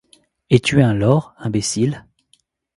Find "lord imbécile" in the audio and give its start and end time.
0.95-2.07